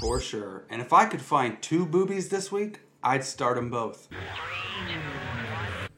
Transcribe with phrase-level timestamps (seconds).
[0.00, 0.64] For sure.
[0.70, 4.08] And if I could find two boobies this week, I'd start them both.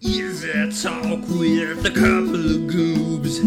[0.00, 3.38] Is that talk with a couple of goobs?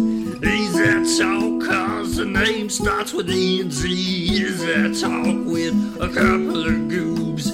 [0.43, 3.85] Is that talk cause the name starts with NZ?
[4.31, 7.51] Is that talk with a couple of goobs?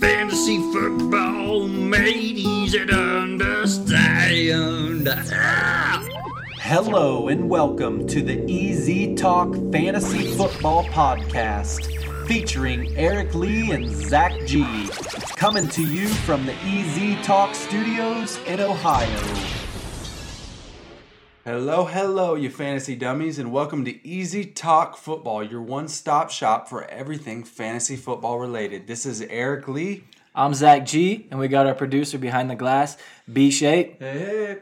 [0.00, 5.08] Fantasy football made easy to understand.
[6.68, 11.86] Hello and welcome to the Easy Talk Fantasy Football Podcast
[12.26, 14.86] featuring Eric Lee and Zach G.
[15.34, 19.08] Coming to you from the Easy Talk Studios in Ohio.
[21.46, 26.68] Hello, hello, you fantasy dummies, and welcome to Easy Talk Football, your one stop shop
[26.68, 28.86] for everything fantasy football related.
[28.86, 30.04] This is Eric Lee.
[30.34, 32.98] I'm Zach G, and we got our producer behind the glass,
[33.32, 33.98] B Shape.
[34.00, 34.58] Hey,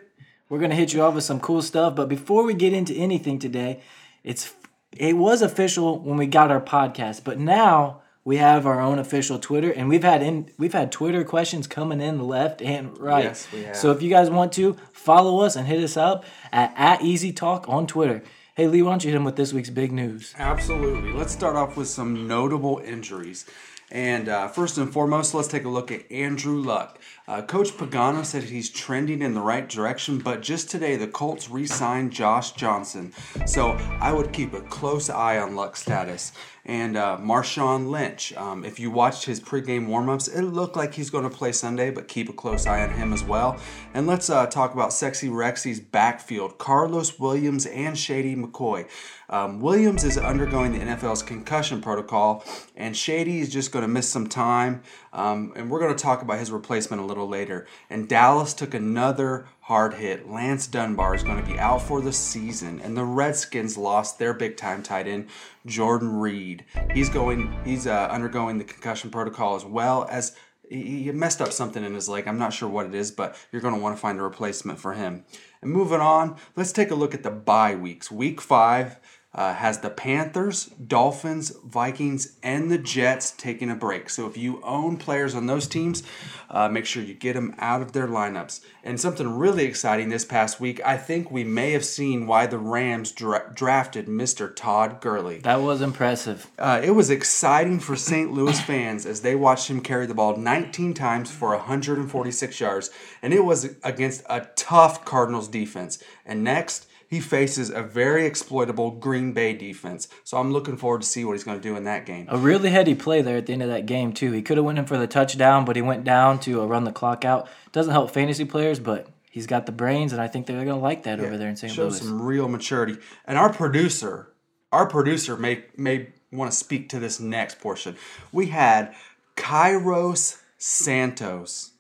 [0.49, 3.39] We're gonna hit you off with some cool stuff, but before we get into anything
[3.39, 3.81] today,
[4.23, 4.55] it's
[4.93, 9.39] it was official when we got our podcast, but now we have our own official
[9.39, 13.25] Twitter, and we've had in we've had Twitter questions coming in left and right.
[13.25, 13.77] Yes, we have.
[13.77, 17.33] So if you guys want to follow us and hit us up at, at Easy
[17.33, 18.23] Talk on Twitter.
[18.55, 20.35] Hey Lee, why don't you hit him with this week's big news?
[20.39, 21.13] Absolutely.
[21.13, 23.45] Let's start off with some notable injuries.
[23.91, 26.99] And uh, first and foremost, let's take a look at Andrew Luck.
[27.29, 31.49] Uh, Coach Pagano said he's trending in the right direction, but just today the Colts
[31.49, 33.13] re signed Josh Johnson.
[33.47, 36.33] So I would keep a close eye on Luck's status.
[36.67, 41.11] And uh, Marshawn Lynch, um, if you watched his pregame warmups, it looked like he's
[41.11, 43.61] going to play Sunday, but keep a close eye on him as well.
[43.95, 48.89] And let's uh, talk about Sexy Rexy's backfield Carlos Williams and Shady McCoy.
[49.29, 52.45] Um, Williams is undergoing the NFL's concussion protocol,
[52.77, 54.83] and Shady is just going to miss some time.
[55.13, 57.67] Um, and we're going to talk about his replacement a little later.
[57.89, 60.31] And Dallas took another hard hit.
[60.31, 64.33] Lance Dunbar is going to be out for the season, and the Redskins lost their
[64.33, 65.27] big time tight end,
[65.67, 66.65] Jordan Reed.
[66.95, 67.53] He's going.
[67.65, 70.37] He's uh, undergoing the concussion protocol as well as
[70.69, 72.29] he messed up something in his leg.
[72.29, 74.79] I'm not sure what it is, but you're going to want to find a replacement
[74.79, 75.25] for him.
[75.63, 78.11] And moving on, let's take a look at the bye weeks.
[78.11, 79.01] Week five
[79.37, 84.09] uh, has the Panthers, Dolphins, Vikings, and the Jets taking a break.
[84.09, 86.03] So if you own players on those teams,
[86.49, 88.61] uh, make sure you get them out of their lineups.
[88.83, 92.59] And something really exciting this past week, I think we may have seen why the
[92.59, 94.55] Rams dra- drafted Mr.
[94.55, 95.41] Todd Gurley.
[95.41, 96.51] That was impressive.
[96.59, 98.33] Uh, it was exciting for St.
[98.33, 103.35] Louis fans as they watched him carry the ball 19 times for 146 yards, and
[103.35, 105.99] it was against a tough Cardinals defense.
[106.25, 110.09] And next, he faces a very exploitable Green Bay defense.
[110.25, 112.27] So I'm looking forward to see what he's going to do in that game.
[112.29, 114.33] A really heady play there at the end of that game too.
[114.33, 116.85] He could have went in for the touchdown, but he went down to uh, run
[116.85, 117.49] the clock out.
[117.73, 120.75] Doesn't help fantasy players, but he's got the brains, and I think they're going to
[120.77, 121.73] like that over there in St.
[121.73, 122.11] Shows Louis.
[122.11, 122.99] some real maturity.
[123.25, 124.33] And our producer,
[124.73, 127.97] our producer may may want to speak to this next portion.
[128.33, 128.95] We had
[129.37, 130.15] Cairo
[130.59, 131.73] Santos,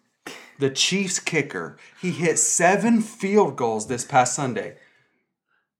[0.58, 1.76] the Chiefs kicker.
[2.00, 4.76] He hit seven field goals this past Sunday.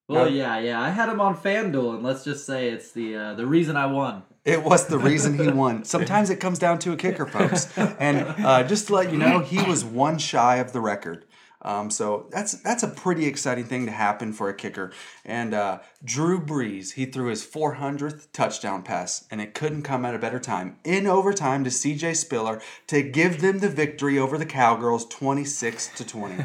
[0.09, 0.81] Well, yeah, yeah.
[0.81, 3.87] I had him on FanDuel, and let's just say it's the uh, the reason I
[3.87, 4.23] won.
[4.45, 5.85] It was the reason he won.
[5.85, 7.77] Sometimes it comes down to a kicker, folks.
[7.77, 11.25] And uh, just to let you know, he was one shy of the record.
[11.63, 14.93] Um, so that's that's a pretty exciting thing to happen for a kicker.
[15.25, 20.15] And uh, Drew Brees, he threw his 400th touchdown pass, and it couldn't come at
[20.15, 22.15] a better time in overtime to C.J.
[22.15, 26.45] Spiller to give them the victory over the Cowgirls, 26 to 20.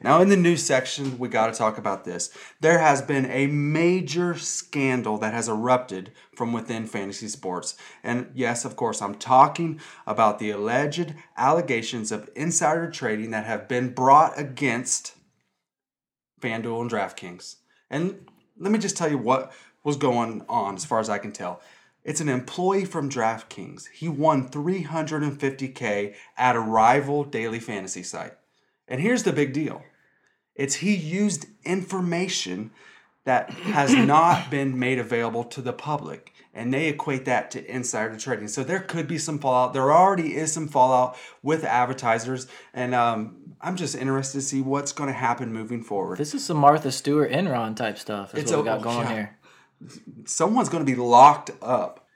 [0.00, 2.30] Now, in the news section, we got to talk about this.
[2.60, 7.74] There has been a major scandal that has erupted from within fantasy sports.
[8.04, 13.66] And yes, of course, I'm talking about the alleged allegations of insider trading that have
[13.66, 15.16] been brought against
[16.40, 17.56] FanDuel and DraftKings.
[17.90, 21.32] And let me just tell you what was going on as far as I can
[21.32, 21.60] tell.
[22.04, 23.88] It's an employee from DraftKings.
[23.88, 28.34] He won 350K at a rival daily fantasy site.
[28.86, 29.82] And here's the big deal
[30.58, 32.70] it's he used information
[33.24, 36.32] that has not been made available to the public.
[36.54, 38.48] And they equate that to insider trading.
[38.48, 39.74] So there could be some fallout.
[39.74, 42.48] There already is some fallout with advertisers.
[42.74, 46.18] And um, I'm just interested to see what's going to happen moving forward.
[46.18, 48.32] This is some Martha Stewart Enron type stuff.
[48.32, 49.14] That's It's what we got going yeah.
[49.14, 49.38] here.
[50.24, 52.06] someone's going to be locked up.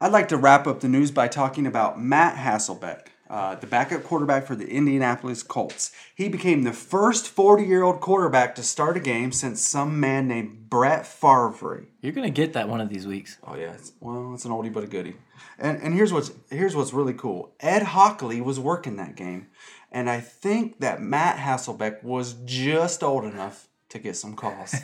[0.00, 4.04] I'd like to wrap up the news by talking about Matt Hasselbeck, uh, the backup
[4.04, 5.92] quarterback for the Indianapolis Colts.
[6.14, 10.28] He became the first 40 year old quarterback to start a game since some man
[10.28, 11.86] named Brett Favre.
[12.00, 13.38] You're gonna get that one of these weeks.
[13.46, 15.16] Oh yeah, it's, well, it's an oldie but a goodie.
[15.58, 17.52] And and here's what's here's what's really cool.
[17.60, 19.48] Ed Hochuli was working that game,
[19.92, 24.74] and I think that Matt Hasselbeck was just old enough to get some calls.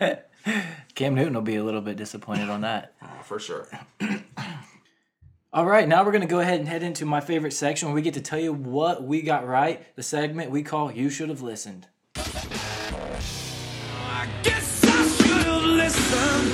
[0.94, 2.94] Cam Newton will be a little bit disappointed on that.
[3.02, 3.66] Uh, for sure.
[5.52, 7.94] All right, now we're going to go ahead and head into my favorite section where
[7.96, 11.28] we get to tell you what we got right, the segment we call You Should
[11.28, 11.88] Have Listened.
[12.14, 12.20] I
[14.44, 16.52] guess I should have listened.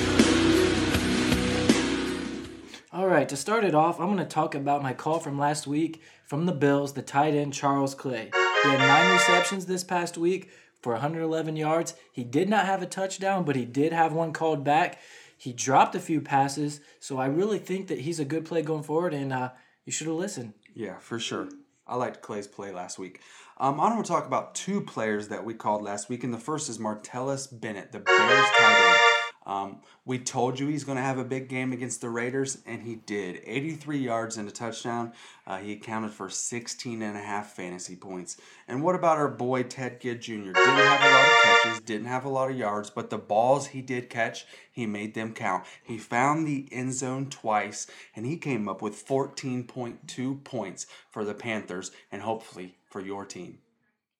[2.91, 5.67] All right, to start it off, I'm going to talk about my call from last
[5.67, 8.31] week from the Bills, the tight end Charles Clay.
[8.63, 10.49] He had nine receptions this past week
[10.81, 11.93] for 111 yards.
[12.11, 14.97] He did not have a touchdown, but he did have one called back.
[15.37, 18.83] He dropped a few passes, so I really think that he's a good play going
[18.83, 19.51] forward, and uh,
[19.85, 20.53] you should have listened.
[20.73, 21.47] Yeah, for sure.
[21.85, 23.21] I liked Clay's play last week.
[23.59, 26.39] Um, I want to talk about two players that we called last week, and the
[26.39, 29.06] first is Martellus Bennett, the Bears tight end.
[29.47, 32.83] Um, we told you he's going to have a big game against the Raiders, and
[32.83, 33.41] he did.
[33.45, 35.13] 83 yards and a touchdown.
[35.47, 38.35] Uh, he accounted for 16 and a half fantasy points.
[38.67, 40.51] And what about our boy Ted Ginn Jr.?
[40.51, 43.67] Didn't have a lot of catches, didn't have a lot of yards, but the balls
[43.67, 45.63] he did catch, he made them count.
[45.81, 51.33] He found the end zone twice, and he came up with 14.2 points for the
[51.33, 53.59] Panthers, and hopefully for your team.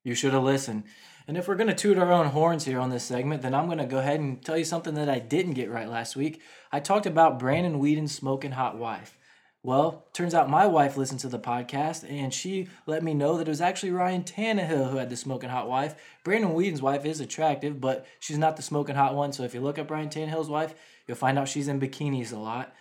[0.06, 0.86] You should have listened.
[1.28, 3.66] And if we're going to toot our own horns here on this segment, then I'm
[3.66, 6.42] going to go ahead and tell you something that I didn't get right last week.
[6.72, 9.18] I talked about Brandon Weeden's smoking hot wife.
[9.62, 13.50] Well, turns out my wife listened to the podcast and she let me know that
[13.50, 15.96] it was actually Ryan Tannehill who had the smoking hot wife.
[16.24, 19.34] Brandon Weeden's wife is attractive, but she's not the smoking hot one.
[19.34, 20.74] So if you look up Ryan Tannehill's wife,
[21.06, 22.74] you'll find out she's in bikinis a lot.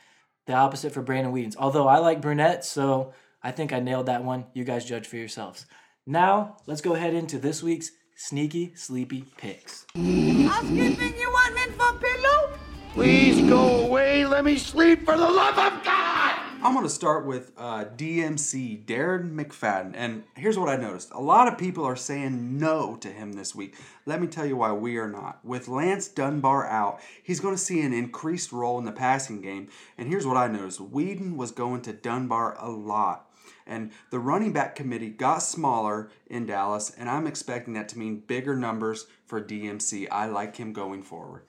[0.46, 1.56] The opposite for Brandon Weeden's.
[1.56, 3.12] Although I like brunettes, so
[3.42, 4.46] I think I nailed that one.
[4.54, 5.66] You guys judge for yourselves.
[6.06, 9.86] Now, let's go ahead into this week's sneaky sleepy picks.
[9.94, 12.58] Housekeeping, you want men for pillow?
[12.94, 14.24] Please go away.
[14.24, 16.40] Let me sleep for the love of God.
[16.62, 19.92] I'm going to start with uh, DMC, Darren McFadden.
[19.94, 23.54] And here's what I noticed a lot of people are saying no to him this
[23.54, 23.76] week.
[24.06, 25.44] Let me tell you why we are not.
[25.44, 29.68] With Lance Dunbar out, he's going to see an increased role in the passing game.
[29.98, 33.30] And here's what I noticed Weeden was going to Dunbar a lot.
[33.66, 38.22] And the running back committee got smaller in Dallas, and I'm expecting that to mean
[38.26, 40.06] bigger numbers for DMC.
[40.10, 41.42] I like him going forward.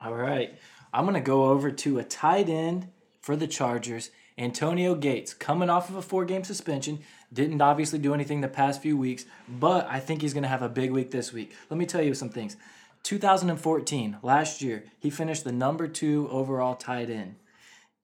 [0.00, 0.58] All right.
[0.92, 2.88] I'm going to go over to a tight end
[3.20, 4.10] for the Chargers.
[4.36, 7.00] Antonio Gates, coming off of a four game suspension,
[7.32, 10.62] didn't obviously do anything the past few weeks, but I think he's going to have
[10.62, 11.54] a big week this week.
[11.70, 12.56] Let me tell you some things.
[13.02, 17.36] 2014, last year, he finished the number two overall tight end.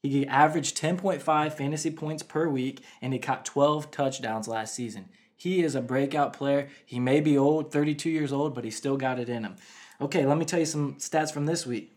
[0.03, 5.09] He averaged 10.5 fantasy points per week, and he caught 12 touchdowns last season.
[5.37, 6.69] He is a breakout player.
[6.85, 9.57] He may be old, 32 years old, but he still got it in him.
[10.01, 11.93] Okay, let me tell you some stats from this week.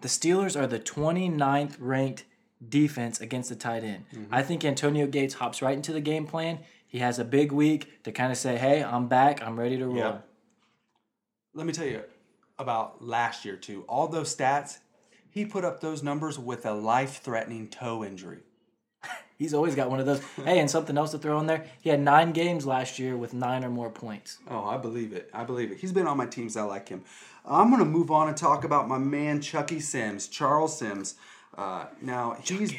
[0.00, 2.24] The Steelers are the 29th ranked
[2.68, 4.04] defense against the tight end.
[4.12, 4.34] Mm-hmm.
[4.34, 6.58] I think Antonio Gates hops right into the game plan.
[6.86, 9.42] He has a big week to kind of say, hey, I'm back.
[9.42, 9.96] I'm ready to roll.
[9.96, 10.28] Yep.
[11.54, 12.02] Let me tell you
[12.58, 13.84] about last year, too.
[13.88, 14.78] All those stats,
[15.32, 18.40] he put up those numbers with a life threatening toe injury.
[19.38, 20.20] He's always got one of those.
[20.44, 21.64] hey, and something else to throw in there.
[21.80, 24.38] He had nine games last year with nine or more points.
[24.48, 25.30] Oh, I believe it.
[25.32, 25.78] I believe it.
[25.78, 26.54] He's been on my teams.
[26.56, 27.02] I like him.
[27.46, 31.14] I'm going to move on and talk about my man Chucky Sims, Charles Sims.
[31.56, 32.74] Uh, now he's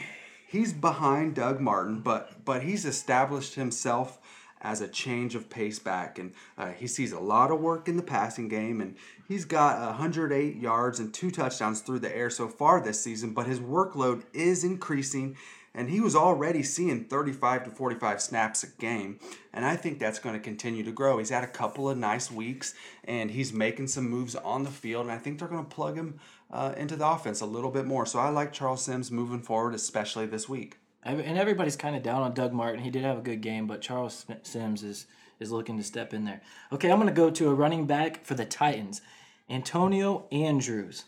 [0.47, 4.19] he's behind Doug Martin, but but he's established himself
[4.63, 7.97] as a change of pace back, and uh, he sees a lot of work in
[7.97, 8.95] the passing game, and
[9.27, 13.33] he's got 108 yards and two touchdowns through the air so far this season.
[13.33, 15.35] But his workload is increasing,
[15.75, 19.19] and he was already seeing 35 to 45 snaps a game,
[19.53, 21.17] and I think that's going to continue to grow.
[21.17, 22.73] He's had a couple of nice weeks,
[23.03, 25.97] and he's making some moves on the field, and I think they're going to plug
[25.97, 26.19] him
[26.51, 28.05] uh, into the offense a little bit more.
[28.05, 30.77] So I like Charles Sims moving forward, especially this week.
[31.05, 32.83] And everybody's kind of down on Doug Martin.
[32.83, 35.05] He did have a good game, but Charles Sims is
[35.39, 36.41] is looking to step in there.
[36.71, 39.01] Okay, I'm going to go to a running back for the Titans,
[39.49, 41.05] Antonio Andrews.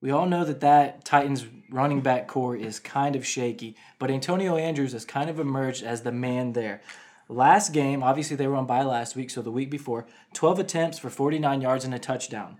[0.00, 4.56] We all know that that Titans running back core is kind of shaky, but Antonio
[4.56, 6.80] Andrews has kind of emerged as the man there.
[7.28, 10.98] Last game, obviously they were on bye last week, so the week before, 12 attempts
[10.98, 12.58] for 49 yards and a touchdown.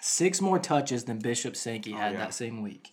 [0.00, 2.18] Six more touches than Bishop Sankey oh, had yeah.
[2.18, 2.90] that same week.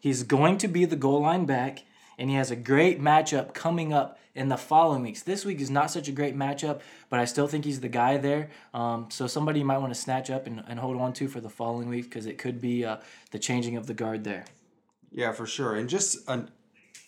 [0.00, 1.82] He's going to be the goal line back,
[2.18, 5.22] and he has a great matchup coming up in the following weeks.
[5.22, 8.16] This week is not such a great matchup, but I still think he's the guy
[8.16, 8.50] there.
[8.72, 11.40] Um, so somebody you might want to snatch up and, and hold on to for
[11.40, 12.96] the following week because it could be uh,
[13.30, 14.44] the changing of the guard there.
[15.10, 15.76] Yeah, for sure.
[15.76, 16.50] And just an,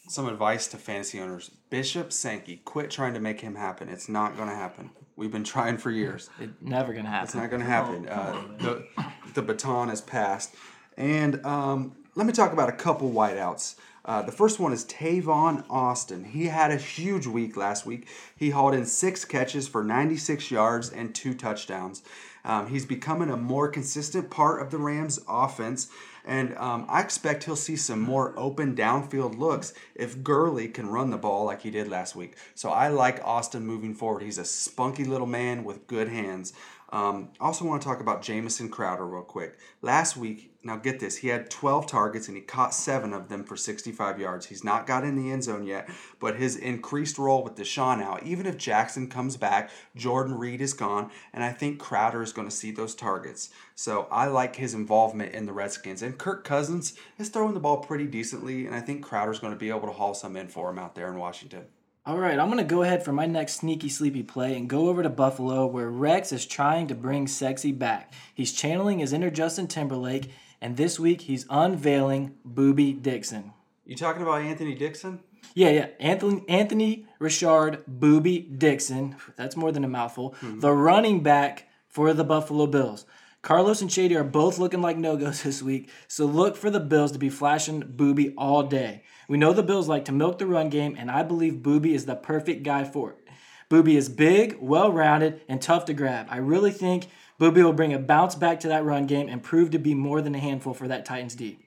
[0.08, 3.88] some advice to fantasy owners: Bishop Sankey, quit trying to make him happen.
[3.88, 4.90] It's not going to happen.
[5.16, 6.30] We've been trying for years.
[6.38, 7.24] It's never going to happen.
[7.24, 8.08] It's not going to happen.
[8.08, 8.86] Uh, the
[9.34, 10.54] the baton has passed.
[10.96, 13.74] And um, let me talk about a couple wideouts.
[14.06, 16.22] Uh, the first one is Tavon Austin.
[16.24, 18.06] He had a huge week last week.
[18.36, 22.04] He hauled in six catches for 96 yards and two touchdowns.
[22.44, 25.88] Um, he's becoming a more consistent part of the Rams' offense,
[26.24, 31.10] and um, I expect he'll see some more open downfield looks if Gurley can run
[31.10, 32.36] the ball like he did last week.
[32.54, 34.22] So I like Austin moving forward.
[34.22, 36.52] He's a spunky little man with good hands.
[36.90, 39.58] Um, also want to talk about Jamison Crowder real quick.
[39.82, 43.44] Last week, now get this, he had 12 targets and he caught seven of them
[43.44, 44.46] for 65 yards.
[44.46, 48.24] He's not got in the end zone yet, but his increased role with DeSean out,
[48.24, 52.48] even if Jackson comes back, Jordan Reed is gone, and I think Crowder is going
[52.48, 53.50] to see those targets.
[53.74, 56.02] So I like his involvement in the Redskins.
[56.02, 59.58] And Kirk Cousins is throwing the ball pretty decently, and I think Crowder's going to
[59.58, 61.66] be able to haul some in for him out there in Washington.
[62.06, 64.88] All right, I'm going to go ahead for my next sneaky sleepy play and go
[64.88, 68.12] over to Buffalo where Rex is trying to bring sexy back.
[68.32, 73.52] He's channeling his inner Justin Timberlake, and this week he's unveiling Booby Dixon.
[73.84, 75.20] You talking about Anthony Dixon?
[75.54, 75.86] Yeah, yeah.
[76.00, 79.16] Anthony Anthony Richard Booby Dixon.
[79.36, 80.34] That's more than a mouthful.
[80.40, 80.60] Hmm.
[80.60, 83.06] The running back for the Buffalo Bills.
[83.42, 87.12] Carlos and Shady are both looking like no-goes this week, so look for the Bills
[87.12, 89.04] to be flashing Booby all day.
[89.28, 92.06] We know the Bills like to milk the run game, and I believe Booby is
[92.06, 93.18] the perfect guy for it.
[93.68, 96.26] Booby is big, well-rounded, and tough to grab.
[96.28, 97.06] I really think
[97.38, 100.22] Booby will bring a bounce back to that run game and prove to be more
[100.22, 101.58] than a handful for that Titans D.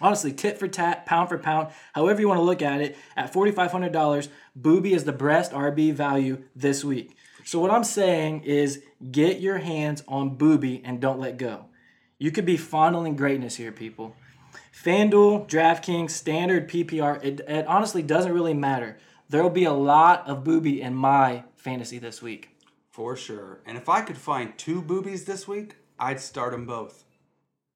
[0.00, 3.32] Honestly, tit for tat, pound for pound, however you want to look at it, at
[3.32, 7.16] $4,500, Booby is the best RB value this week.
[7.44, 11.66] So, what I'm saying is get your hands on Booby and don't let go.
[12.18, 14.16] You could be fondling greatness here, people.
[14.72, 18.98] FanDuel, DraftKings, standard PPR, it, it honestly doesn't really matter.
[19.28, 22.51] There will be a lot of Booby in my fantasy this week.
[22.92, 23.60] For sure.
[23.64, 27.04] And if I could find two boobies this week, I'd start them both.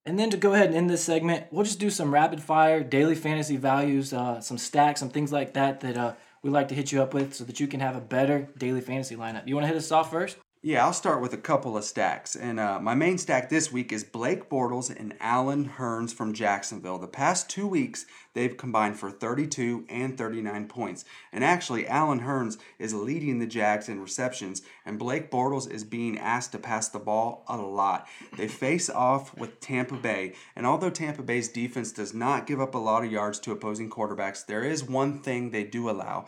[0.05, 2.85] And then to go ahead and end this segment, we'll just do some rapid fire
[2.85, 6.75] daily fantasy values, uh, some stacks, some things like that that uh, we like to
[6.75, 9.49] hit you up with so that you can have a better daily fantasy lineup.
[9.49, 10.37] You want to hit us off first?
[10.67, 12.35] Yeah, I'll start with a couple of stacks.
[12.35, 16.99] And uh, my main stack this week is Blake Bortles and Allen Hurns from Jacksonville.
[16.99, 18.05] The past two weeks,
[18.35, 21.05] they've combined for 32 and 39 points.
[21.33, 26.19] And actually, Allen Hurns is leading the Jags in receptions, and Blake Bortles is being
[26.19, 28.09] asked to pass the ball a lot.
[28.37, 32.75] They face off with Tampa Bay, and although Tampa Bay's defense does not give up
[32.75, 36.27] a lot of yards to opposing quarterbacks, there is one thing they do allow.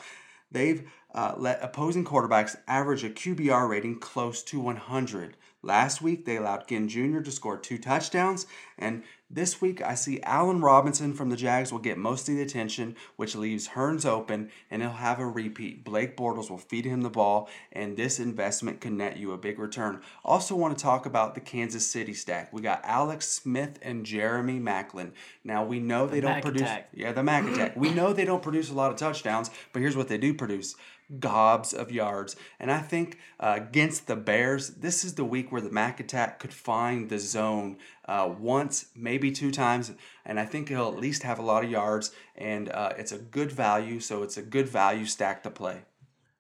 [0.51, 5.37] They've uh, let opposing quarterbacks average a QBR rating close to 100.
[5.63, 7.21] Last week, they allowed Ginn Jr.
[7.21, 8.47] to score two touchdowns,
[8.79, 12.43] and this week I see Allen Robinson from the Jags will get most of the
[12.43, 15.85] attention, which leaves Hurns open, and he'll have a repeat.
[15.85, 19.59] Blake Bortles will feed him the ball, and this investment can net you a big
[19.59, 20.01] return.
[20.25, 22.53] Also, want to talk about the Kansas City stack.
[22.53, 25.13] We got Alex Smith and Jeremy Maclin.
[25.45, 26.63] Now we know they don't Mac produce.
[26.63, 26.89] attack.
[26.95, 27.77] Yeah, the Mac attack.
[27.77, 30.75] We know they don't produce a lot of touchdowns, but here's what they do produce
[31.19, 32.37] gobs of yards.
[32.61, 36.39] And I think uh, against the Bears, this is the week where the Mac attack
[36.39, 39.93] could find the zone uh, once, maybe two times.
[40.25, 42.13] And I think he'll at least have a lot of yards.
[42.37, 45.83] And uh, it's a good value, so it's a good value stack to play.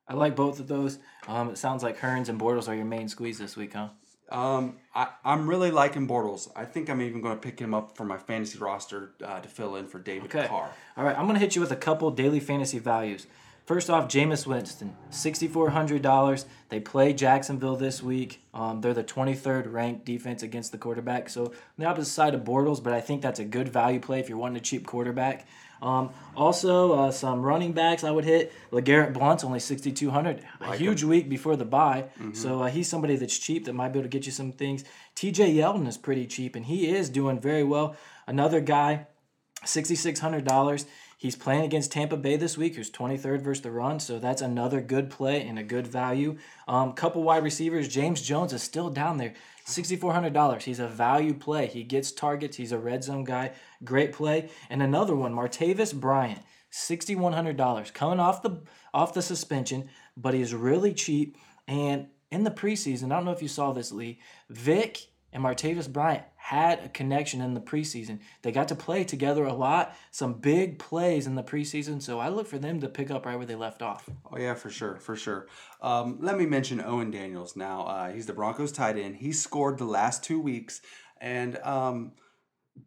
[0.06, 0.98] I like both of those.
[1.26, 3.88] Um, it sounds like Hurns and Bortles are your main squeeze this week, huh?
[4.30, 6.50] Um, I, I'm really liking Bortles.
[6.54, 9.48] I think I'm even going to pick him up for my fantasy roster uh, to
[9.48, 10.46] fill in for David Okay.
[10.46, 10.70] Carr.
[10.96, 13.26] All right, I'm going to hit you with a couple daily fantasy values.
[13.68, 16.44] First off, Jameis Winston, $6,400.
[16.70, 18.40] They play Jacksonville this week.
[18.54, 21.28] Um, they're the 23rd ranked defense against the quarterback.
[21.28, 24.20] So, on the opposite side of Bortles, but I think that's a good value play
[24.20, 25.46] if you're wanting a cheap quarterback.
[25.82, 28.54] Um, also, uh, some running backs I would hit.
[28.72, 30.42] LeGarrette Blunt's only 6,200.
[30.62, 32.06] A huge week before the bye.
[32.32, 34.82] So, uh, he's somebody that's cheap that might be able to get you some things.
[35.14, 37.96] TJ Yeldon is pretty cheap, and he is doing very well.
[38.26, 39.08] Another guy
[39.64, 40.87] $6,600.
[41.18, 44.80] He's playing against Tampa Bay this week, who's 23rd versus the run, so that's another
[44.80, 46.38] good play and a good value.
[46.68, 47.88] Um, couple wide receivers.
[47.88, 49.34] James Jones is still down there,
[49.66, 50.62] $6,400.
[50.62, 51.66] He's a value play.
[51.66, 52.56] He gets targets.
[52.56, 53.50] He's a red zone guy.
[53.82, 54.48] Great play.
[54.70, 58.62] And another one, Martavis Bryant, $6,100, coming off the
[58.94, 61.37] off the suspension, but he's really cheap.
[61.66, 64.20] And in the preseason, I don't know if you saw this, Lee.
[64.50, 68.20] Vick and Martavis Bryant had a connection in the preseason.
[68.42, 72.00] They got to play together a lot, some big plays in the preseason.
[72.00, 74.08] So I look for them to pick up right where they left off.
[74.32, 75.47] Oh yeah, for sure, for sure.
[75.82, 77.82] Um, let me mention Owen Daniels now.
[77.82, 79.16] Uh, he's the Broncos tight end.
[79.16, 80.80] He scored the last two weeks,
[81.20, 82.12] and um,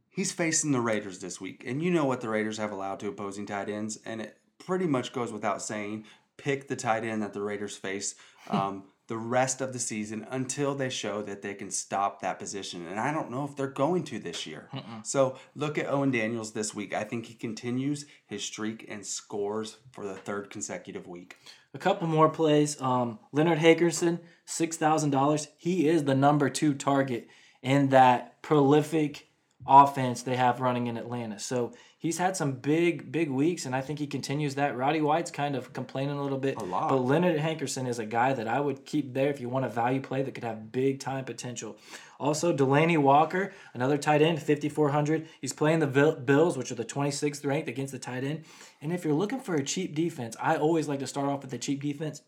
[0.09, 1.63] he's facing the Raiders this week.
[1.65, 4.87] And you know what the Raiders have allowed to opposing tight ends, and it pretty
[4.87, 6.05] much goes without saying.
[6.37, 8.15] Pick the tight end that the Raiders face.
[8.49, 12.87] Um, the rest of the season until they show that they can stop that position.
[12.87, 14.69] And I don't know if they're going to this year.
[15.03, 16.93] So look at Owen Daniels this week.
[16.93, 21.35] I think he continues his streak and scores for the third consecutive week.
[21.73, 22.81] A couple more plays.
[22.81, 25.49] Um, Leonard Hankerson, six thousand dollars.
[25.57, 27.27] He is the number two target
[27.61, 29.27] in that prolific
[29.67, 31.39] offense they have running in Atlanta.
[31.39, 34.75] So he's had some big, big weeks, and I think he continues that.
[34.75, 36.89] Roddy White's kind of complaining a little bit, A lot.
[36.89, 39.69] but Leonard Hankerson is a guy that I would keep there if you want a
[39.69, 41.77] value play that could have big time potential.
[42.19, 45.27] Also, Delanie Walker, another tight end, 5,400.
[45.39, 45.87] He's playing the
[46.23, 48.45] Bills, which are the 26th ranked against the tight end.
[48.79, 51.53] And if you're looking for a cheap defense, I always like to start off with
[51.53, 52.21] a cheap defense.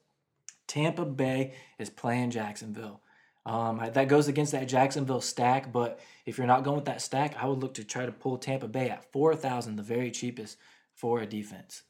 [0.66, 3.02] Tampa Bay is playing Jacksonville.
[3.46, 7.36] Um, that goes against that Jacksonville stack, but if you're not going with that stack,
[7.38, 10.58] I would look to try to pull Tampa Bay at 4,000, the very cheapest
[10.94, 11.84] for a defense.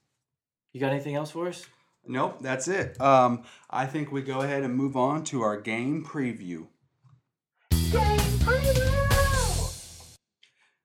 [0.71, 1.67] You got anything else for us?
[2.05, 2.99] Nope, that's it.
[2.99, 6.67] Um, I think we go ahead and move on to our game preview.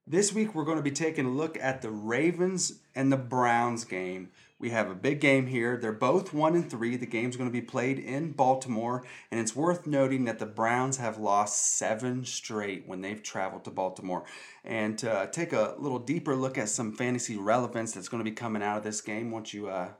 [0.06, 3.84] This week, we're going to be taking a look at the Ravens and the Browns
[3.84, 4.30] game.
[4.60, 5.76] We have a big game here.
[5.76, 6.96] They're both one and three.
[6.96, 10.96] The game's going to be played in Baltimore, and it's worth noting that the Browns
[10.96, 14.24] have lost seven straight when they've traveled to Baltimore.
[14.64, 18.28] And to uh, take a little deeper look at some fantasy relevance that's going to
[18.28, 19.90] be coming out of this game, once you uh,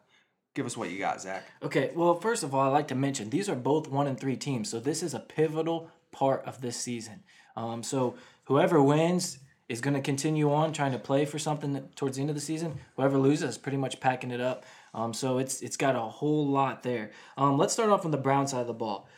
[0.55, 1.45] give us what you got, Zach.
[1.62, 4.37] Okay, well, first of all, I like to mention these are both one and three
[4.37, 7.23] teams, so this is a pivotal part of this season.
[7.57, 12.16] Um, so whoever wins is going to continue on trying to play for something towards
[12.16, 12.78] the end of the season.
[12.96, 14.64] Whoever loses is pretty much packing it up.
[14.94, 17.10] Um, so it's it's got a whole lot there.
[17.37, 19.08] Um, let's start off on the Brown side of the ball.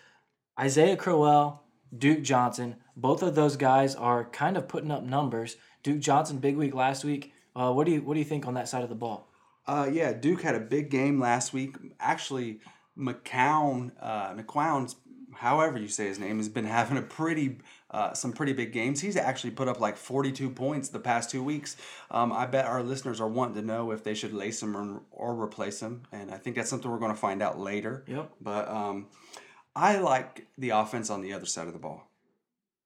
[0.59, 1.63] Isaiah Crowell,
[1.97, 5.57] Duke Johnson, both of those guys are kind of putting up numbers.
[5.83, 7.33] Duke Johnson, big week last week.
[7.55, 9.29] Uh, what do you what do you think on that side of the ball?
[9.67, 11.77] Uh, yeah, Duke had a big game last week.
[12.01, 12.61] Actually,
[12.99, 14.97] McCown, uh, McCown's,
[15.35, 17.59] however you say his name, has been having a pretty,
[17.91, 19.01] uh, some pretty big games.
[19.01, 21.77] He's actually put up like 42 points the past two weeks.
[22.11, 25.03] Um, I bet our listeners are wanting to know if they should lace him or,
[25.11, 28.05] or replace him, and I think that's something we're going to find out later.
[28.07, 28.31] Yep.
[28.41, 29.09] But um,
[29.75, 32.07] I like the offense on the other side of the ball.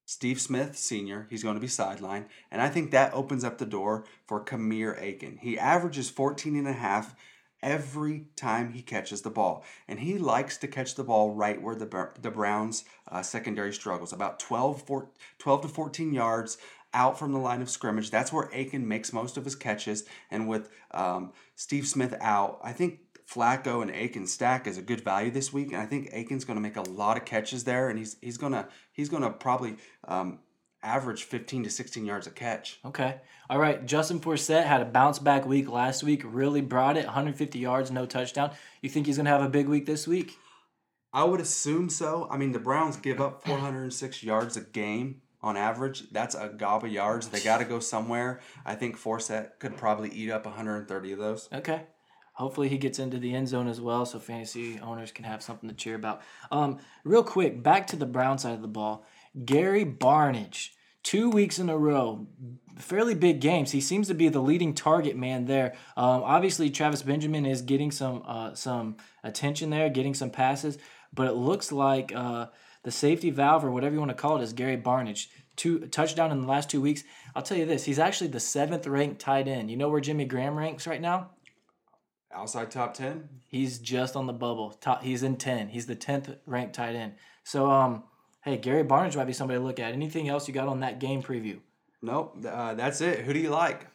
[0.06, 2.26] Steve Smith, senior, he's going to be sidelined.
[2.50, 5.38] And I think that opens up the door for Kamar Aiken.
[5.40, 7.14] He averages 14 and a half
[7.64, 9.64] every time he catches the ball.
[9.88, 14.12] And he likes to catch the ball right where the, the Browns' uh, secondary struggles,
[14.12, 16.58] about 12, four, 12 to 14 yards
[16.92, 18.10] out from the line of scrimmage.
[18.10, 20.04] That's where Aiken makes most of his catches.
[20.30, 25.00] And with um, Steve Smith out, I think Flacco and Aiken stack is a good
[25.00, 27.88] value this week, and I think Aiken's going to make a lot of catches there,
[27.88, 30.40] and he's he's gonna he's gonna probably um,
[30.84, 32.78] average 15 to 16 yards a catch.
[32.84, 33.16] Okay.
[33.48, 33.84] All right.
[33.84, 36.22] Justin Forsett had a bounce back week last week.
[36.24, 37.06] Really brought it.
[37.06, 38.52] 150 yards, no touchdown.
[38.82, 40.36] You think he's going to have a big week this week?
[41.12, 42.28] I would assume so.
[42.30, 46.10] I mean, the Browns give up 406 yards a game on average.
[46.10, 47.28] That's a gob of yards.
[47.28, 48.40] They got to go somewhere.
[48.64, 51.48] I think Forsett could probably eat up 130 of those.
[51.52, 51.82] Okay.
[52.34, 55.68] Hopefully he gets into the end zone as well, so fantasy owners can have something
[55.68, 56.20] to cheer about.
[56.50, 59.06] Um, real quick, back to the Brown side of the ball.
[59.44, 60.70] Gary Barnidge,
[61.02, 62.26] two weeks in a row,
[62.78, 63.70] fairly big games.
[63.70, 65.74] He seems to be the leading target man there.
[65.96, 70.78] Um, obviously, Travis Benjamin is getting some uh, some attention there, getting some passes,
[71.12, 72.46] but it looks like uh,
[72.82, 75.26] the safety valve or whatever you want to call it is Gary Barnidge.
[75.56, 77.04] Two touchdown in the last two weeks.
[77.34, 79.70] I'll tell you this: he's actually the seventh ranked tight end.
[79.70, 81.30] You know where Jimmy Graham ranks right now?
[82.34, 83.28] Outside top 10?
[83.46, 84.70] He's just on the bubble.
[84.72, 85.68] Top, he's in ten.
[85.68, 87.14] He's the tenth ranked tight end.
[87.44, 88.02] So, um,
[88.44, 89.92] hey, Gary Barnes might be somebody to look at.
[89.92, 91.58] Anything else you got on that game preview?
[92.02, 92.44] Nope.
[92.46, 93.20] Uh, that's it.
[93.20, 93.86] Who do you like?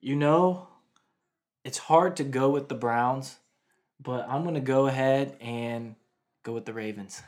[0.00, 0.68] You know,
[1.64, 3.36] it's hard to go with the Browns,
[4.02, 5.94] but I'm gonna go ahead and
[6.42, 7.22] go with the Ravens.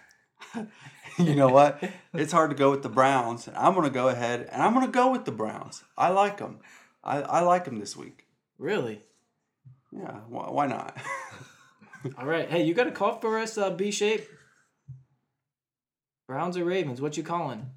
[1.19, 1.83] you know what?
[2.15, 3.49] It's hard to go with the Browns.
[3.49, 5.83] and I'm going to go ahead and I'm going to go with the Browns.
[5.97, 6.61] I like them.
[7.03, 8.27] I, I like them this week.
[8.59, 9.03] Really?
[9.91, 10.97] Yeah, why, why not?
[12.19, 12.51] All right.
[12.51, 14.29] Hey, you got a call for us, uh, B shape?
[16.27, 17.01] Browns or Ravens?
[17.01, 17.71] What you calling?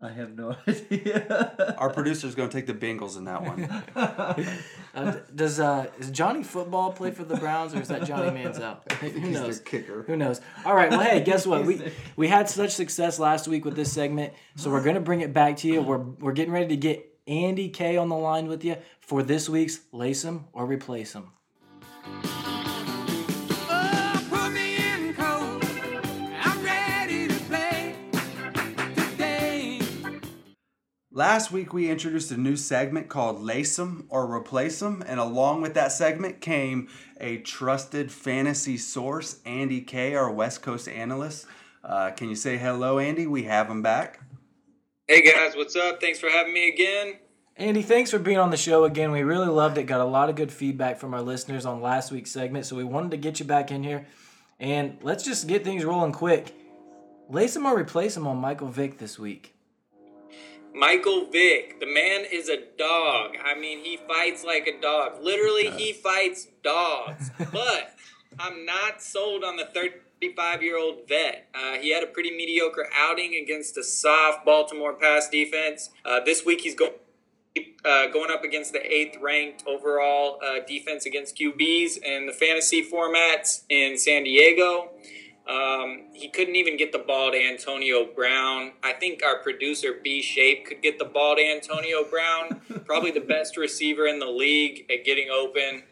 [0.00, 1.74] I have no idea.
[1.78, 3.82] Our producer's going to take the Bengals in that one.
[4.94, 8.76] Uh, does uh, is Johnny Football play for the Browns or is that Johnny Manziel?
[9.00, 9.58] Who He's knows?
[9.58, 10.04] kicker.
[10.04, 10.40] Who knows?
[10.64, 10.88] All right.
[10.88, 11.64] Well, hey, guess what?
[11.66, 11.82] We
[12.14, 15.56] we had such success last week with this segment, so we're gonna bring it back
[15.58, 15.82] to you.
[15.82, 19.48] We're we're getting ready to get Andy K on the line with you for this
[19.48, 21.32] week's lace him or replace him.
[31.16, 35.62] Last week we introduced a new segment called Lace 'em or Replace 'em, and along
[35.62, 36.88] with that segment came
[37.20, 41.46] a trusted fantasy source, Andy K, our West Coast analyst.
[41.84, 43.28] Uh, can you say hello, Andy?
[43.28, 44.22] We have him back.
[45.06, 46.00] Hey guys, what's up?
[46.00, 47.20] Thanks for having me again.
[47.56, 49.12] Andy, thanks for being on the show again.
[49.12, 49.84] We really loved it.
[49.84, 52.82] Got a lot of good feedback from our listeners on last week's segment, so we
[52.82, 54.04] wanted to get you back in here.
[54.58, 56.52] And let's just get things rolling quick.
[57.30, 59.53] Lace him or replace 'em on Michael Vick this week.
[60.74, 63.36] Michael Vick, the man is a dog.
[63.42, 65.22] I mean, he fights like a dog.
[65.22, 67.30] Literally, he fights dogs.
[67.52, 67.94] But
[68.40, 71.48] I'm not sold on the 35 year old vet.
[71.54, 75.90] Uh, he had a pretty mediocre outing against a soft Baltimore pass defense.
[76.04, 76.92] Uh, this week, he's going.
[77.84, 82.84] Uh, going up against the eighth ranked overall uh, defense against QBs in the fantasy
[82.84, 84.90] formats in San Diego.
[85.48, 88.72] Um, he couldn't even get the ball to Antonio Brown.
[88.82, 92.60] I think our producer B Shape could get the ball to Antonio Brown.
[92.86, 95.82] Probably the best receiver in the league at getting open.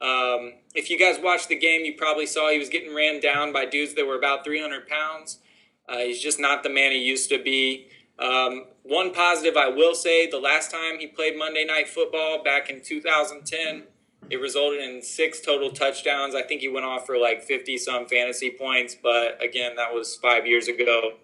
[0.00, 3.52] Um, if you guys watched the game, you probably saw he was getting ran down
[3.52, 5.40] by dudes that were about 300 pounds.
[5.86, 7.88] Uh, he's just not the man he used to be.
[8.18, 12.70] Um, one positive I will say the last time he played Monday Night Football back
[12.70, 13.84] in 2010,
[14.30, 16.34] it resulted in six total touchdowns.
[16.34, 20.14] I think he went off for like 50 some fantasy points, but again, that was
[20.16, 21.14] five years ago.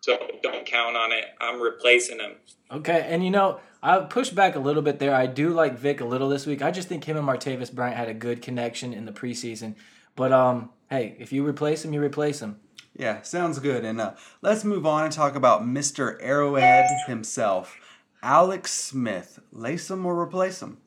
[0.00, 1.24] So don't count on it.
[1.40, 2.36] I'm replacing him.
[2.70, 5.14] Okay, and you know, I pushed back a little bit there.
[5.14, 6.62] I do like Vick a little this week.
[6.62, 9.74] I just think him and Martavis Bryant had a good connection in the preseason.
[10.14, 12.60] But um, hey, if you replace him, you replace him.
[12.96, 13.84] Yeah, sounds good.
[13.84, 16.16] And uh, let's move on and talk about Mr.
[16.20, 17.76] Arrowhead himself,
[18.22, 19.40] Alex Smith.
[19.52, 20.78] Lace him or replace him?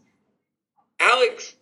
[1.03, 1.55] Alex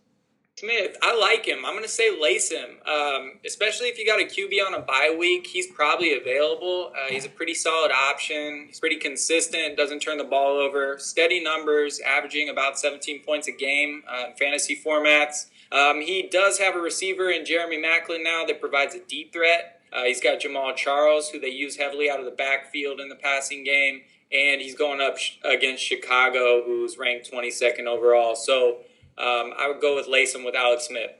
[0.61, 1.65] Smith, I like him.
[1.65, 4.79] I'm going to say lace him, um, especially if you got a QB on a
[4.79, 5.47] bye week.
[5.47, 6.91] He's probably available.
[6.93, 8.65] Uh, he's a pretty solid option.
[8.67, 13.51] He's pretty consistent, doesn't turn the ball over, steady numbers, averaging about 17 points a
[13.51, 15.47] game uh, in fantasy formats.
[15.71, 19.81] Um, he does have a receiver in Jeremy Maclin now that provides a deep threat.
[19.91, 23.15] Uh, he's got Jamaal Charles, who they use heavily out of the backfield in the
[23.15, 24.01] passing game,
[24.31, 28.35] and he's going up against Chicago, who's ranked 22nd overall.
[28.35, 28.81] So
[29.17, 31.11] um, I would go with Latham with Alex Smith.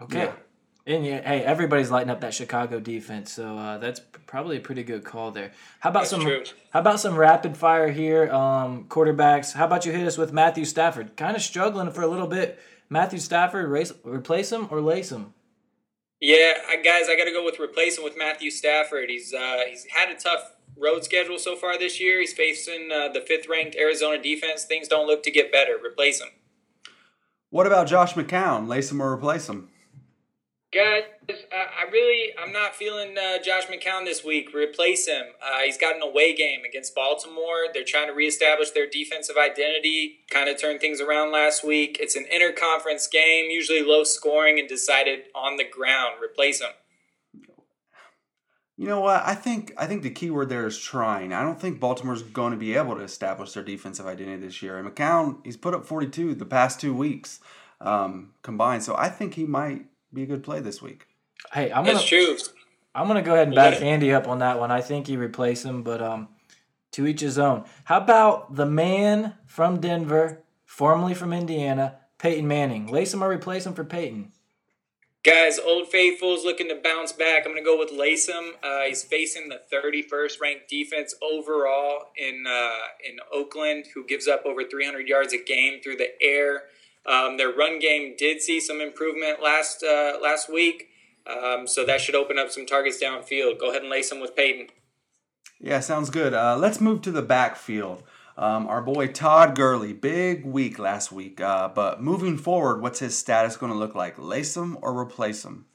[0.00, 0.30] Okay.
[0.86, 4.82] And yeah, hey, everybody's lighting up that Chicago defense, so uh, that's probably a pretty
[4.82, 5.52] good call there.
[5.80, 6.20] How about That's some?
[6.20, 6.44] true.
[6.72, 8.30] How about some rapid fire here?
[8.30, 9.54] Um, quarterbacks.
[9.54, 11.16] How about you hit us with Matthew Stafford?
[11.16, 12.58] Kind of struggling for a little bit.
[12.90, 15.32] Matthew Stafford, race, replace him or lace him?
[16.20, 19.08] Yeah, I, guys, I got to go with replace him with Matthew Stafford.
[19.08, 22.20] He's uh, he's had a tough road schedule so far this year.
[22.20, 24.64] He's facing uh, the fifth ranked Arizona defense.
[24.64, 25.78] Things don't look to get better.
[25.82, 26.28] Replace him.
[27.54, 28.66] What about Josh McCown?
[28.66, 29.68] Lace him or replace him?
[30.72, 34.52] Guys, uh, I really, I'm not feeling uh, Josh McCown this week.
[34.52, 35.22] Replace him.
[35.40, 37.66] Uh, he's got an away game against Baltimore.
[37.72, 41.96] They're trying to reestablish their defensive identity, kind of turn things around last week.
[42.00, 46.16] It's an interconference game, usually low scoring and decided on the ground.
[46.20, 46.72] Replace him.
[48.76, 49.22] You know what?
[49.24, 51.32] I think I think the key word there is trying.
[51.32, 54.78] I don't think Baltimore's going to be able to establish their defensive identity this year.
[54.78, 57.38] And McCown, he's put up 42 the past two weeks
[57.80, 61.06] um, combined, so I think he might be a good play this week.
[61.52, 62.36] Hey, I'm gonna That's true.
[62.94, 64.70] I'm gonna go ahead and back Andy up on that one.
[64.70, 66.28] I think he replace him, but um,
[66.92, 67.64] to each his own.
[67.84, 72.86] How about the man from Denver, formerly from Indiana, Peyton Manning?
[72.86, 74.32] Lace him or replace him for Peyton?
[75.24, 77.44] Guys, Old Faithful's looking to bounce back.
[77.46, 78.56] I'm going to go with Latham.
[78.62, 84.44] Uh, he's facing the 31st ranked defense overall in uh, in Oakland, who gives up
[84.44, 86.64] over 300 yards a game through the air.
[87.06, 90.88] Um, their run game did see some improvement last uh, last week,
[91.26, 93.58] um, so that should open up some targets downfield.
[93.58, 94.66] Go ahead and lace him with Peyton.
[95.58, 96.34] Yeah, sounds good.
[96.34, 98.02] Uh, let's move to the backfield.
[98.36, 101.40] Um, our boy Todd Gurley, big week last week.
[101.40, 104.18] Uh, but moving forward, what's his status going to look like?
[104.18, 105.66] Lace him or replace him?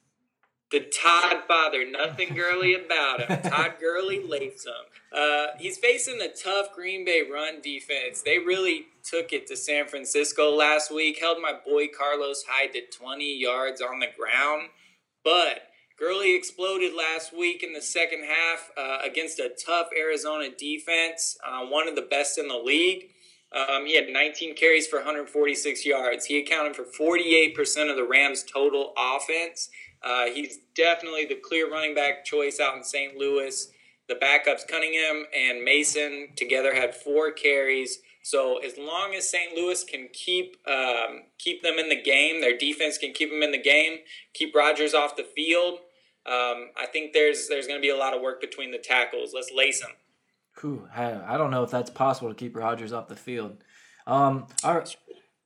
[0.71, 3.41] The Todd father, nothing girly about him.
[3.49, 4.73] Todd Gurley Latham.
[5.11, 8.21] Uh, he's facing the tough Green Bay run defense.
[8.21, 12.81] They really took it to San Francisco last week, held my boy Carlos Hyde to
[12.85, 14.69] 20 yards on the ground.
[15.23, 15.68] But
[15.99, 21.65] Gurley exploded last week in the second half uh, against a tough Arizona defense, uh,
[21.65, 23.09] one of the best in the league.
[23.51, 26.25] Um, he had 19 carries for 146 yards.
[26.25, 29.69] He accounted for 48% of the Rams' total offense.
[30.01, 33.17] Uh, he's definitely the clear running back choice out in St.
[33.17, 33.69] Louis.
[34.07, 37.99] The backups Cunningham and Mason together had four carries.
[38.21, 39.55] So as long as St.
[39.55, 43.51] Louis can keep um, keep them in the game, their defense can keep them in
[43.51, 43.99] the game,
[44.33, 45.79] keep Rodgers off the field.
[46.29, 49.31] Um, I think there's there's going to be a lot of work between the tackles.
[49.33, 49.91] Let's lace them.
[50.61, 53.63] Whew, I, I don't know if that's possible to keep Rodgers off the field.
[54.05, 54.95] Um, all right,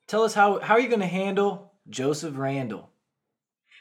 [0.07, 2.89] tell us how how are you going to handle Joseph Randle?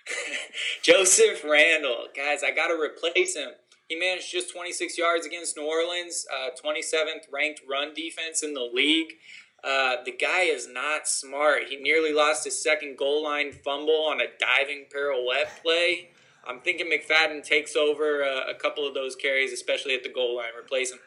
[0.82, 3.50] Joseph Randle, guys, I got to replace him.
[3.88, 8.68] He managed just 26 yards against New Orleans, uh, 27th ranked run defense in the
[8.72, 9.12] league.
[9.62, 11.64] Uh, the guy is not smart.
[11.68, 16.10] He nearly lost his second goal line fumble on a diving pirouette play.
[16.46, 20.36] I'm thinking McFadden takes over uh, a couple of those carries, especially at the goal
[20.36, 20.52] line.
[20.58, 20.98] Replace him.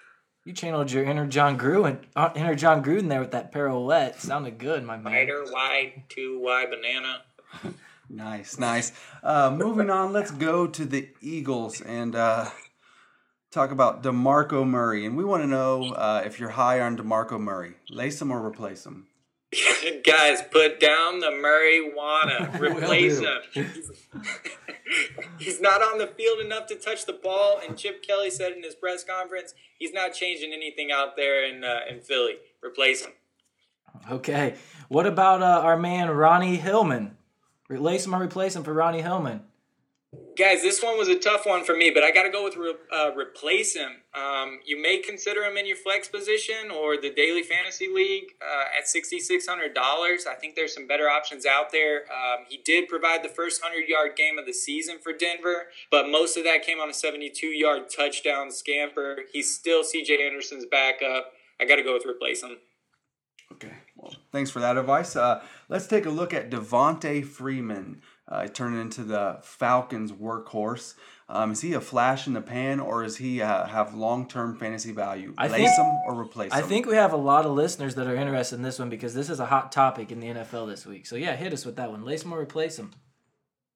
[0.45, 4.21] You channeled your inner Jon Gruden, uh, inner Jon Gruden there with that pirouette.
[4.21, 5.11] Sounded good, my man.
[5.11, 7.21] Spider, Y, 2Y, banana.
[8.07, 8.91] Nice, nice.
[9.23, 12.49] Uh, moving on, let's go to the Eagles and uh,
[13.49, 15.05] talk about DeMarco Murray.
[15.05, 17.73] And we want to know uh, if you're high on DeMarco Murray.
[17.89, 19.07] Lace him or replace him?
[20.03, 22.59] Guys, put down the marijuana.
[22.59, 23.65] Replace him.
[25.39, 28.63] he's not on the field enough to touch the ball, and Chip Kelly said in
[28.63, 32.35] his press conference he's not changing anything out there in uh, in Philly.
[32.63, 33.13] Replace him.
[34.11, 34.55] Okay,
[34.89, 37.17] what about uh, our man Ronnie Hillman?
[37.69, 39.41] Replace him or replace him for Ronnie Hillman?
[40.37, 42.57] Guys, this one was a tough one for me, but I got to go with
[42.57, 44.01] re- uh, replace him.
[44.13, 48.65] Um, you may consider him in your flex position or the daily fantasy league uh,
[48.77, 50.25] at sixty six hundred dollars.
[50.29, 52.03] I think there's some better options out there.
[52.11, 56.09] Um, he did provide the first hundred yard game of the season for Denver, but
[56.09, 59.19] most of that came on a seventy two yard touchdown scamper.
[59.31, 60.21] He's still C.J.
[60.21, 61.31] Anderson's backup.
[61.61, 62.57] I got to go with replace him.
[63.53, 63.71] Okay.
[63.95, 65.15] Well, thanks for that advice.
[65.15, 68.01] Uh, let's take a look at Devonta Freeman.
[68.27, 70.95] Uh, turning into the Falcons' workhorse.
[71.29, 74.57] Um, is he a flash in the pan, or is he uh, have long term
[74.57, 75.33] fantasy value?
[75.37, 76.63] I Lace think- him or replace I him?
[76.63, 79.13] I think we have a lot of listeners that are interested in this one because
[79.13, 81.05] this is a hot topic in the NFL this week.
[81.05, 82.03] So yeah, hit us with that one.
[82.03, 82.91] Lace him or replace him.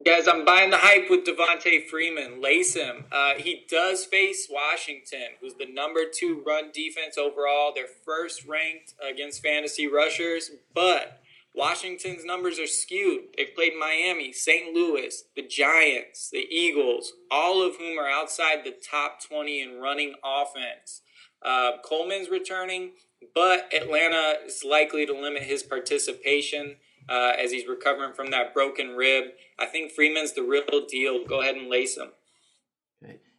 [0.06, 2.42] Guys, I'm buying the hype with Devonta Freeman.
[2.42, 3.04] Lace him.
[3.12, 7.74] Uh, he does face Washington, who's the number two run defense overall.
[7.76, 11.19] They're first ranked against fantasy rushers, but
[11.56, 13.26] Washington's numbers are skewed.
[13.36, 14.74] They've played Miami, St.
[14.74, 20.14] Louis, the Giants, the Eagles, all of whom are outside the top 20 in running
[20.24, 21.02] offense.
[21.42, 22.92] Uh, Coleman's returning,
[23.34, 26.76] but Atlanta is likely to limit his participation
[27.10, 29.26] uh, as he's recovering from that broken rib.
[29.58, 31.26] I think Freeman's the real deal.
[31.26, 32.10] Go ahead and lace him.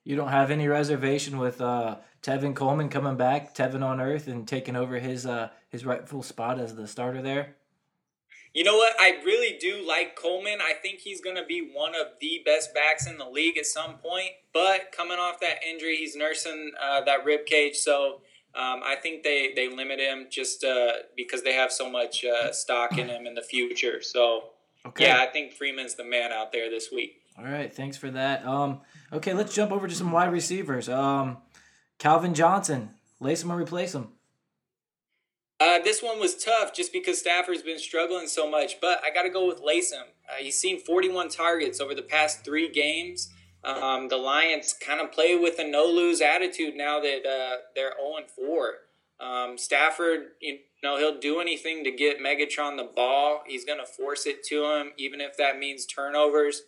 [0.02, 4.48] You don't have any reservation with uh, Tevin Coleman coming back, Tevin on Earth, and
[4.48, 7.56] taking over his uh, his rightful spot as the starter there.
[8.52, 8.94] You know what?
[9.00, 10.58] I really do like Coleman.
[10.60, 13.66] I think he's going to be one of the best backs in the league at
[13.66, 14.30] some point.
[14.52, 17.76] But coming off that injury, he's nursing uh, that rib cage.
[17.76, 18.22] So
[18.56, 22.50] um, I think they, they limit him just uh, because they have so much uh,
[22.52, 24.02] stock in him in the future.
[24.02, 24.44] So
[24.84, 25.06] Okay.
[25.06, 27.20] yeah, I think Freeman's the man out there this week.
[27.38, 27.72] All right.
[27.72, 28.44] Thanks for that.
[28.44, 28.80] Um.
[29.12, 29.32] Okay.
[29.34, 30.88] Let's jump over to some wide receivers.
[30.88, 31.38] Um.
[31.98, 32.90] Calvin Johnson.
[33.20, 34.08] Lace him or replace him.
[35.60, 39.24] Uh, this one was tough just because Stafford's been struggling so much, but I got
[39.24, 40.06] to go with Latham.
[40.26, 43.30] Uh, he's seen 41 targets over the past three games.
[43.62, 47.92] Um, the Lions kind of play with a no lose attitude now that uh, they're
[48.00, 48.74] 0 4.
[49.20, 53.42] Um, Stafford, you know, he'll do anything to get Megatron the ball.
[53.46, 56.62] He's going to force it to him, even if that means turnovers.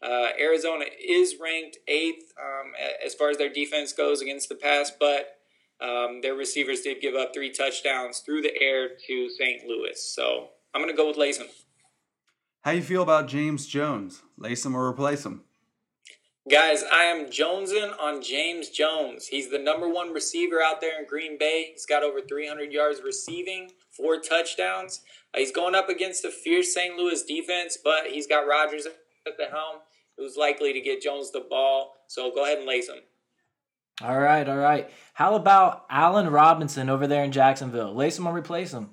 [0.00, 2.72] Uh, Arizona is ranked eighth um,
[3.04, 5.37] as far as their defense goes against the pass, but
[5.80, 9.64] um, their receivers did give up three touchdowns through the air to St.
[9.66, 10.00] Louis.
[10.14, 11.46] So I'm going to go with Latham.
[12.62, 14.22] How you feel about James Jones?
[14.36, 15.42] Lace him or replace him?
[16.50, 19.26] Guys, I am jonesing on James Jones.
[19.26, 21.70] He's the number one receiver out there in Green Bay.
[21.72, 25.02] He's got over 300 yards receiving, four touchdowns.
[25.34, 26.96] Uh, he's going up against a fierce St.
[26.96, 29.80] Louis defense, but he's got Rodgers at the helm,
[30.16, 31.92] who's likely to get Jones the ball.
[32.06, 33.00] So go ahead and lace him.
[34.02, 34.48] All right.
[34.48, 34.90] All right.
[35.14, 37.94] How about Allen Robinson over there in Jacksonville?
[37.94, 38.90] Lace him or replace him.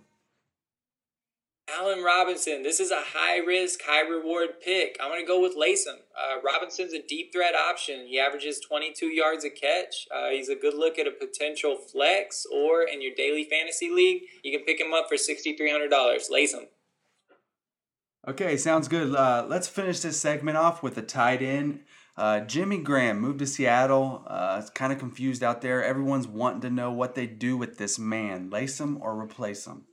[1.67, 4.97] Allen Robinson, this is a high risk, high reward pick.
[5.01, 5.97] I'm going to go with Latham.
[6.15, 8.05] Uh, Robinson's a deep threat option.
[8.07, 10.07] He averages 22 yards a catch.
[10.13, 14.23] Uh, he's a good look at a potential flex, or in your daily fantasy league,
[14.43, 16.29] you can pick him up for $6,300.
[16.29, 16.67] Latham.
[18.27, 19.15] Okay, sounds good.
[19.15, 21.81] Uh, let's finish this segment off with a tight end.
[22.17, 24.23] Uh, Jimmy Graham moved to Seattle.
[24.25, 25.83] Uh, it's kind of confused out there.
[25.83, 28.49] Everyone's wanting to know what they do with this man.
[28.49, 29.83] Lace him or replace him?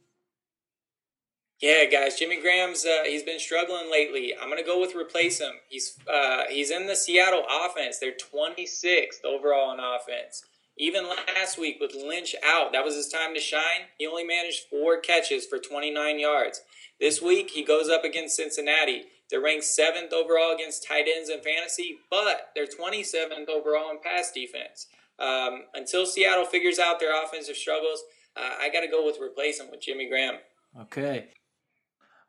[1.61, 4.35] Yeah, guys, Jimmy Graham's uh, he's been struggling lately.
[4.35, 5.53] I'm gonna go with replace him.
[5.69, 7.99] He's uh, he's in the Seattle offense.
[7.99, 10.43] They're 26th overall in offense.
[10.77, 13.87] Even last week with Lynch out, that was his time to shine.
[13.97, 16.63] He only managed four catches for 29 yards.
[16.99, 19.05] This week he goes up against Cincinnati.
[19.33, 24.31] They're ranked seventh overall against tight ends in fantasy, but they're 27th overall in pass
[24.31, 24.88] defense.
[25.18, 28.05] Um, until Seattle figures out their offensive struggles,
[28.37, 30.35] uh, I got to go with replace with Jimmy Graham.
[30.83, 31.29] Okay.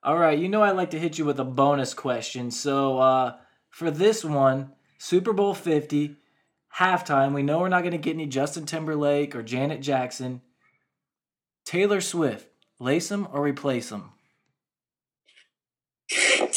[0.02, 0.40] All right.
[0.40, 2.52] You know I like to hit you with a bonus question.
[2.52, 3.36] So uh,
[3.70, 6.16] for this one, Super Bowl 50,
[6.78, 10.42] halftime, we know we're not going to get any Justin Timberlake or Janet Jackson.
[11.66, 12.48] Taylor Swift,
[12.80, 14.12] lace him or replace him?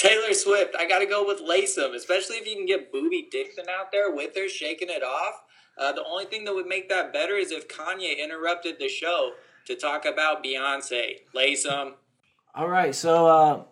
[0.08, 3.28] Taylor Swift, I got to go with Lace 'em, especially if you can get Booby
[3.30, 5.42] Dixon out there with her shaking it off.
[5.78, 9.32] Uh, the only thing that would make that better is if Kanye interrupted the show
[9.66, 11.20] to talk about Beyonce.
[11.34, 11.94] Lace 'em.
[12.54, 12.94] All right.
[12.94, 13.62] So uh,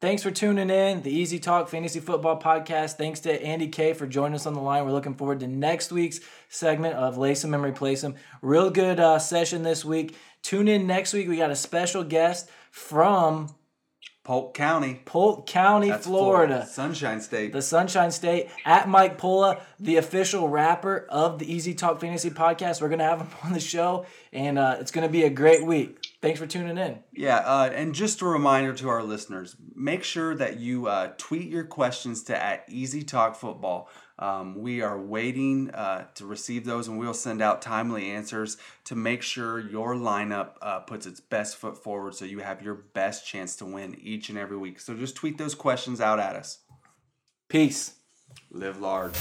[0.00, 1.02] thanks for tuning in.
[1.02, 2.96] The Easy Talk Fantasy Football Podcast.
[2.98, 4.84] Thanks to Andy K for joining us on the line.
[4.84, 8.16] We're looking forward to next week's segment of Lace 'em and Replace 'em.
[8.42, 10.14] Real good uh, session this week.
[10.42, 11.28] Tune in next week.
[11.28, 13.54] We got a special guest from
[14.28, 16.66] Polk County, Polk County, that's Florida.
[16.66, 17.50] Sunshine State.
[17.50, 22.82] the Sunshine State at Mike Pula, the official rapper of the Easy Talk Fantasy Podcast.
[22.82, 26.04] We're gonna have him on the show, and uh, it's gonna be a great week.
[26.20, 26.98] Thanks for tuning in.
[27.10, 31.48] Yeah, uh, and just a reminder to our listeners: make sure that you uh, tweet
[31.48, 33.88] your questions to at Easy Talk Football.
[34.18, 38.96] Um, we are waiting uh, to receive those, and we'll send out timely answers to
[38.96, 43.26] make sure your lineup uh, puts its best foot forward, so you have your best
[43.26, 44.80] chance to win each and every week.
[44.80, 46.58] So just tweet those questions out at us.
[47.48, 47.94] Peace.
[48.50, 49.14] Live large.